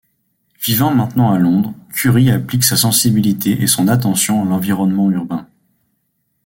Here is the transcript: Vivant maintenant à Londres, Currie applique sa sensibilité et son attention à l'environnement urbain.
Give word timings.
Vivant 0.59 0.91
maintenant 0.95 1.31
à 1.31 1.37
Londres, 1.37 1.75
Currie 1.93 2.31
applique 2.31 2.63
sa 2.63 2.75
sensibilité 2.75 3.61
et 3.61 3.67
son 3.67 3.87
attention 3.87 4.41
à 4.41 4.45
l'environnement 4.45 5.11
urbain. 5.11 5.47